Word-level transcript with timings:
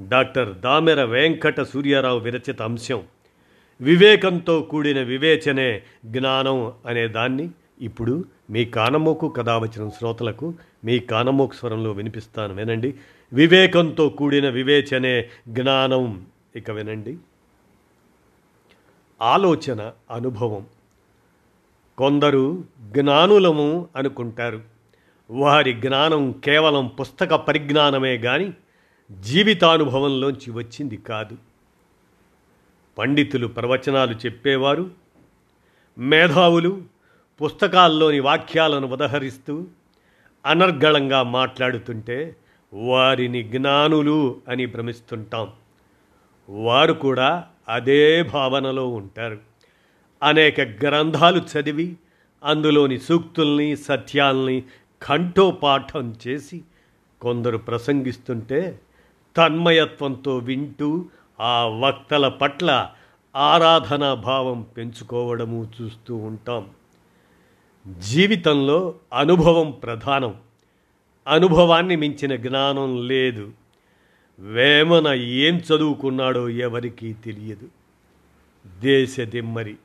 Doctor 0.00 0.58
Damera 0.58 1.04
Venkata 1.04 1.60
Suryarao 1.60 2.18
విరచిత 2.18 2.62
అంశం. 2.62 3.02
వివేకంతో 3.80 4.60
కూడిన 4.60 5.02
వివేచనే 5.02 5.82
జ్ఞానం 6.04 6.72
అనే 6.86 7.08
దాన్ని 7.08 7.50
ఇప్పుడు 7.80 8.24
మీ 8.50 8.64
కానమోకు 8.64 9.28
కథ 9.28 9.48
వచ్చిన 9.48 9.88
శ్రోతలకు 9.88 10.54
మీ 10.84 10.98
కానమోకు 10.98 11.54
స్వరంలో 11.54 11.90
వినిపిస్తాను 11.90 12.54
వినండి. 12.54 12.94
వివేకంతో 13.32 14.08
కూడిన 14.08 14.48
వివేచనే 14.48 15.28
జ్ఞానం 15.48 16.26
ఇక 16.56 16.70
వినండి. 16.70 17.18
ఆలోచన 19.22 19.92
అనుభవం. 20.10 20.66
కొందరు 21.98 22.64
జ్ఞానులము 22.80 23.88
అనుకుంటారు. 23.96 24.60
వారి 25.30 25.72
జ్ఞానం 25.72 26.32
కేవలం 26.32 26.86
పుస్తక 26.86 27.34
పరిజ్ఞానమే 27.34 28.18
కానీ 28.18 28.52
జీవితానుభవంలోంచి 29.12 30.50
వచ్చింది 30.50 30.96
కాదు. 30.96 31.36
పండితులు 32.98 33.46
ప్రవచనాలు 33.46 34.12
చెప్పేవారు 34.14 34.90
మేధావులు 35.98 36.82
పుస్తకాల్లోని 37.42 38.20
వాక్యాలను 38.20 38.86
ఉదహరిస్తూ 38.86 39.66
అనర్గళంగా 40.46 41.22
మాట్లాడుతుంటే 41.22 42.36
వారిని 42.72 43.42
జ్ఞానులు 43.42 44.40
అని 44.48 44.66
భ్రమిస్తుంటాం. 44.66 45.52
వారు 46.48 46.92
కూడా 46.92 47.44
అదే 47.68 48.22
భావనలో 48.22 48.88
ఉంటారు. 48.88 49.38
అనేక 50.22 50.60
గ్రంథాలు 50.60 51.40
చదివి 51.40 51.96
అందులోని 52.44 52.98
సూక్తుల్ని 52.98 53.76
సత్యాల్ని 53.76 54.62
కంఠోపాఠం 55.02 56.16
చేసి 56.26 56.62
కొందరు 57.20 57.58
ప్రసంగిస్తుంటే 57.58 58.80
తన్మయత్వంతో 59.36 60.36
వింటూ 60.36 61.04
ఆ 61.40 61.64
వక్తల 61.64 62.28
పట్ల 62.28 62.90
ఆరాధనా 63.36 64.14
భావం 64.14 64.66
పెంచుకోవడము 64.76 65.68
చూస్తూ 65.82 66.16
ఉంటాం. 66.16 66.70
జీవితంలో 67.98 68.94
అనుభవం 69.12 69.70
ప్రధానం. 69.70 70.36
అనుభవాన్ని 71.28 71.96
మించిన 71.96 72.36
జ్ఞానం 72.36 73.06
లేదు. 73.08 73.52
వేమన 74.38 75.08
ఏం 75.14 75.56
చదువుకున్నాడో 75.56 76.48
ఎవరికీ 76.48 77.12
తెలియదు. 77.12 77.68
దేశ 78.80 79.20
దిమ్మరి 79.20 79.76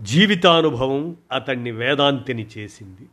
జీవితానుభవం 0.00 1.16
అతన్ని 1.32 1.70
వేదాంతిని 1.70 2.46
చేసింది. 2.58 3.08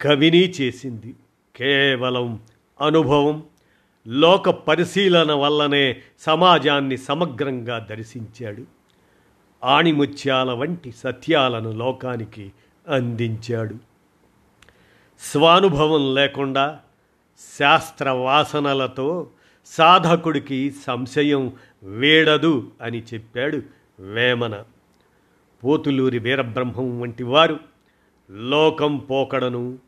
కవిని 0.00 0.50
చేసింది. 0.50 1.14
కేవలం 1.56 2.40
అనుభవం 2.80 3.42
లోక 4.06 4.50
పరిశీలన 4.50 5.32
వల్లనే 5.32 5.96
సమాజాన్ని 6.18 6.96
సమగ్రంగా 6.96 7.78
దర్శించాడు. 7.78 8.64
ఆణిముత్యాల 9.64 10.52
వంటి 10.52 10.92
సత్యాలను 10.92 11.72
లోకానికి 11.72 12.52
అందించాడు. 12.88 13.74
స్వానుభవం 15.20 16.14
లేకుండా 16.14 16.80
శాస్త్ర 17.58 18.10
వాసనలతో 18.10 19.30
సాధకుడికి 19.66 20.74
సంశయం 20.86 21.52
వేడదు 21.82 22.70
అని 22.82 23.02
చెప్పాడు 23.14 23.62
వేమన. 24.00 24.64
పోతులూరి 25.64 26.18
వీరబ్రహ్మం 26.18 27.00
వంటి 27.00 27.24
వారు 27.24 27.58
లోకం 28.30 28.96
పోకడను 28.96 29.78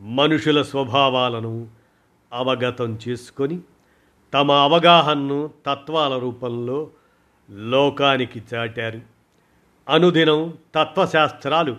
మనుషుల 0.00 0.62
స్వభావాలను 0.62 1.79
అవగతం 2.32 2.98
చేసుకొని 3.08 3.60
తమ 4.34 4.52
అవగాహనను 4.52 5.50
తత్వాల 5.66 6.18
రూపంలో 6.18 6.90
లోకానికి 7.50 8.42
చాటారు. 8.54 9.00
అనుదినం 9.88 10.58
తత్వశాస్త్రాలు 10.74 11.76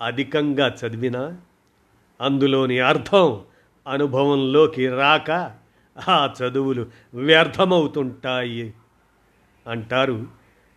అధికంగా 0.00 0.66
చదివినా 0.68 1.36
అందులోని 2.20 2.78
అర్థం 2.78 3.44
అనుభవంలోకి 3.86 4.88
రాక 4.88 5.30
ఆ 6.08 6.34
చదువులు 6.42 6.86
వ్యర్థమవుతుంటాయి 7.14 8.74
అంటారు 9.66 10.26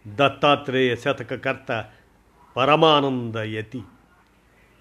దత్తాత్రేయ 0.08 0.96
శతకకర్త 0.96 1.86
పరమానంద 2.58 3.36
యతి 3.36 3.84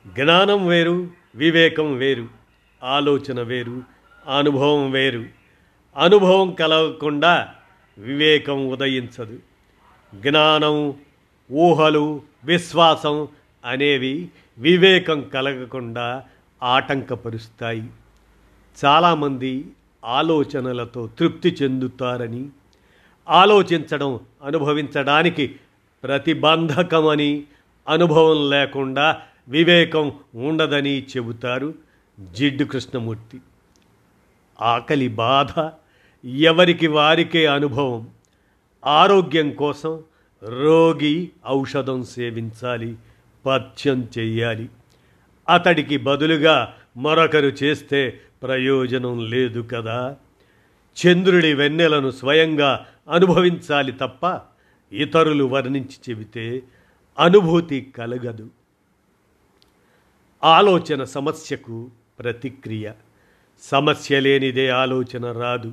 జ్ఞానం 0.06 0.66
వేరు 0.66 1.10
వివేకం 1.34 1.97
వేరు 1.97 2.28
ఆలోచన 2.82 3.42
వేరు 3.42 3.82
అనుభవం 4.28 4.91
వేరు. 4.91 5.25
అనుభవం 5.97 6.50
కలగకుండా 6.50 7.55
వివేకం 7.99 8.69
ఉదయించదు. 8.69 9.38
జ్ఞానం 10.15 10.94
ఊహలు 11.53 12.22
విశ్వాసం 12.44 13.28
అనేవి 13.65 14.28
వివేకం 14.59 15.21
కలగకుండా 15.22 16.25
ఆటంకపరుస్తాయి. 16.62 17.84
చాలామంది 18.84 19.66
ఆలోచనలతో 20.05 21.06
తృప్తి 21.06 21.56
చెందుతారని 21.62 22.49
ఆలోచించడం 23.28 24.21
అనుభవించడానికి 24.44 25.56
ప్రతిబంధకమని 26.03 27.44
అనుభవం 27.89 28.50
లేకుండా 28.50 29.21
వివేకం 29.49 30.12
ఉండదని 30.34 31.03
చెబుతారు 31.03 31.75
జిడ్డు 32.33 32.65
కృష్ణమూర్తి. 32.65 33.41
ఆకలి 34.60 35.08
బాధ 35.08 35.70
ఎవరికి 36.26 36.86
వారికే 36.86 37.46
అనుభవం. 37.46 38.10
ఆరోగ్యం 38.84 39.50
కోసం 39.50 40.02
రోగి 40.42 41.30
ఔషధం 41.46 42.04
సేవించాలి 42.04 42.96
పథ్యం 43.46 44.08
చెయ్యాలి. 44.18 44.68
అతడికి 45.48 45.96
బదులుగా 45.96 46.74
మరొకరు 46.96 47.46
చేస్తే 47.46 48.20
ప్రయోజనం 48.42 49.26
లేదు 49.26 49.68
కదా. 49.72 50.16
చంద్రుడి 51.06 51.54
వెన్నెలను 51.54 52.10
స్వయంగా 52.10 52.86
అనుభవించాలి 53.10 53.92
తప్ప 53.92 54.41
ఇతరులు 54.92 55.44
వర్ణించి 55.44 56.10
చెబితే 56.10 56.62
అనుభూతి 57.18 57.92
కలగదు. 57.96 58.50
ఆలోచన 60.44 61.04
సమస్యకు 61.04 61.91
ప్రతిక్రియ. 62.18 62.92
సమస్య 63.62 64.20
లేనిదే 64.20 64.68
ఆలోచన 64.68 65.32
రాదు. 65.32 65.72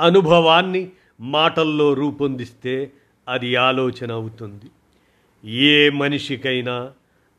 అనుభవాన్ని 0.00 0.90
మాటల్లో 1.20 1.94
రూపొందిస్తే 1.94 2.92
అది 3.28 3.56
ఆలోచన 3.56 4.12
అవుతుంది. 4.12 4.66
ఏ 5.50 5.90
మనిషికైనా 5.90 6.92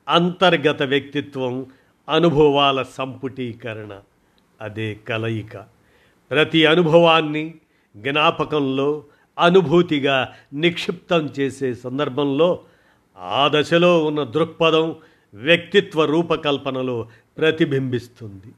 అంతర్గత 0.10 0.84
వ్యక్తిత్వం 0.84 1.66
అనుభవాల 2.10 2.84
సంపుటీకరణ. 2.84 4.00
అదే 4.62 5.00
కలయిక. 5.08 5.58
ప్రతి 6.32 6.66
అనుభవాన్ని 6.66 7.54
జ్ఞాపకంలో 7.98 9.04
అనుభూతిగా 9.40 10.34
నిక్షిప్తం 10.54 11.30
చేసే 11.40 11.74
సందర్భంలో 11.74 12.60
ఆ 13.18 13.50
దశలో 13.54 14.06
ఉన్న 14.06 14.24
దృక్పథం 14.24 14.96
వ్యక్తిత్వ 15.34 16.06
రూపకల్పనలో 16.06 17.08
ప్రతిబింబిస్తుంది. 17.38 18.54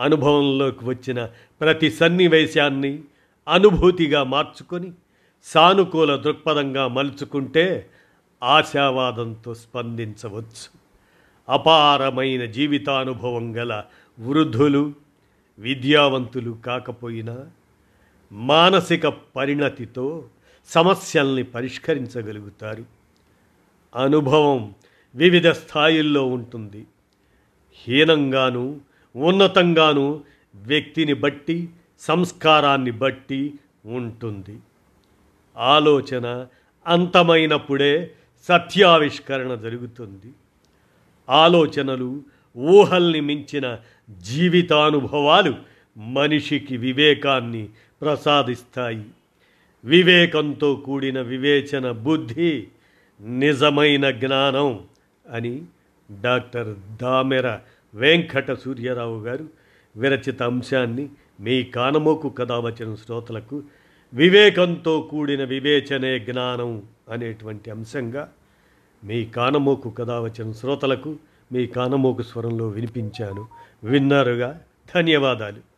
అనుభవంలోకి 0.00 0.84
వచ్చిన 0.84 1.26
ప్రతి 1.60 1.90
సన్నివేశాన్ని 1.90 3.02
అనుభూతిగా 3.48 4.22
మార్చుకొని 4.22 4.92
సానుకూల 5.44 6.16
దృక్పథంగా 6.16 6.88
మలుచుకుంటే 6.88 7.90
ఆశావాదంతో 8.42 9.54
స్పందించవచ్చు. 9.54 10.80
అపారమైన 11.48 12.44
జీవితానుభవం 12.44 13.56
గల 13.56 13.84
వృద్ధులు 14.20 14.92
విద్యావంతులు 15.58 16.50
కాకపోయినా 16.50 17.46
మానసిక 18.32 19.06
పరిణతితో 19.06 20.28
సమస్యల్ని 20.68 21.42
పరిష్కరించగలుగుతారు. 21.42 22.84
అనుభవం 23.96 24.74
వివిధ 25.14 25.48
స్థాయిల్లో 25.48 26.26
ఉంటుంది. 26.26 26.86
హీనంగాను 27.74 28.80
ఉన్నతంగాను 29.16 30.24
వ్యక్తిని 30.54 31.12
బట్టి 31.12 31.68
సంస్కారాన్ని 32.00 32.90
బట్టి 32.90 33.54
ఉంటుంది. 33.86 34.58
ఆలోచన 35.56 36.46
అంతమైనప్పుడే 36.86 38.12
సత్యావిష్కరణ 38.48 39.54
జరుగుతుంది. 39.54 40.32
ఆలోచనలు 41.28 42.22
ఊహల్ని 42.56 43.20
మించిన 43.20 43.78
జీవితానుభవాలు 44.10 45.54
మనిషికి 45.98 46.76
వివేకాన్ని 46.76 47.68
ప్రసాదిస్తాయి. 48.02 49.04
వివేకంతో 49.84 50.74
కూడిన 50.74 51.20
వివేచన 51.20 51.90
బుద్ధి 51.90 52.66
నిజమైన 53.20 54.10
జ్ఞానం 54.10 54.80
అని 55.30 55.62
డాక్టర్ 56.20 56.76
దామెర 57.02 57.58
వెంకట 57.94 58.52
సూర్యారావు 58.52 59.20
గారు 59.20 59.48
విరచిత 59.96 60.42
అంశాన్ని 60.42 61.08
మీ 61.40 61.62
కానమోకు 61.62 62.28
కథావచన 62.28 62.94
శ్రోతలకు 62.94 63.62
వివేకంతో 64.14 65.08
కూడిన 65.10 65.44
వివేచనే 65.44 66.18
జ్ఞానం 66.18 66.82
అనేటువంటి 67.10 67.70
అంశంగా 67.70 68.32
మీ 69.04 69.24
కానమోకు 69.24 69.90
కథావచన 69.90 70.52
శ్రోతలకు 70.52 71.16
మీ 71.52 71.66
కానమోకు 71.66 72.22
స్వరంలో 72.22 72.68
వినిపించాను. 72.68 73.48
విన్నారుగా? 73.84 74.60
ధన్యవాదాలు. 74.94 75.69